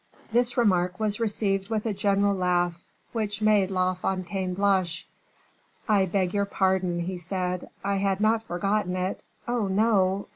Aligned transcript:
_'"This 0.31 0.57
remark 0.57 0.99
was 0.99 1.19
received 1.19 1.69
with 1.69 1.85
a 1.85 1.93
general 1.93 2.33
laugh, 2.33 2.81
which 3.11 3.39
made 3.39 3.69
La 3.69 3.93
Fontaine 3.93 4.55
blush. 4.55 5.07
"I 5.87 6.07
beg 6.07 6.33
your 6.33 6.45
pardon," 6.45 7.01
he 7.01 7.19
said, 7.19 7.69
"I 7.83 7.97
had 7.97 8.19
not 8.19 8.41
forgotten 8.41 8.95
it; 8.95 9.21
oh, 9.47 9.67
no! 9.67 10.25